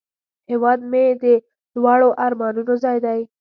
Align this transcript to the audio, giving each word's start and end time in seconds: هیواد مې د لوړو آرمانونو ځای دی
هیواد 0.51 0.79
مې 0.91 1.03
د 1.23 1.25
لوړو 1.81 2.09
آرمانونو 2.25 2.73
ځای 2.83 2.97
دی 3.05 3.19